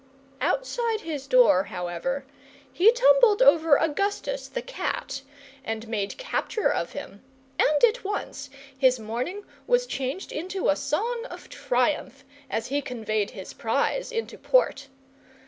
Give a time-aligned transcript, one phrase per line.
[0.41, 2.25] Outside his door, however,
[2.73, 5.21] he tumbled over Augustus the cat,
[5.63, 7.21] and made capture of him;
[7.59, 13.29] and at once his mourning was changed into a song of triumph, as he conveyed
[13.29, 14.87] his prize into port.